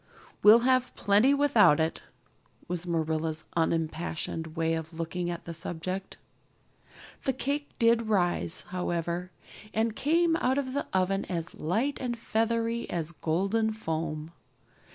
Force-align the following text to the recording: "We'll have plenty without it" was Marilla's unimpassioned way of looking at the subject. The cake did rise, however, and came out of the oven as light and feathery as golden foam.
"We'll 0.41 0.61
have 0.61 0.95
plenty 0.95 1.31
without 1.31 1.79
it" 1.79 2.01
was 2.67 2.87
Marilla's 2.87 3.45
unimpassioned 3.55 4.55
way 4.57 4.73
of 4.73 4.93
looking 4.95 5.29
at 5.29 5.45
the 5.45 5.53
subject. 5.53 6.17
The 7.25 7.33
cake 7.33 7.69
did 7.77 8.07
rise, 8.09 8.63
however, 8.69 9.29
and 9.75 9.95
came 9.95 10.35
out 10.37 10.57
of 10.57 10.73
the 10.73 10.87
oven 10.91 11.23
as 11.25 11.53
light 11.53 11.99
and 12.01 12.17
feathery 12.17 12.89
as 12.89 13.11
golden 13.11 13.73
foam. 13.73 14.31